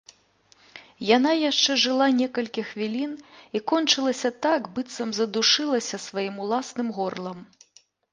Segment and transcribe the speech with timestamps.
[1.17, 3.11] Яна яшчэ жыла некалькі хвілін
[3.59, 7.39] і кончылася так, быццам задушылася сваім уласным горлам.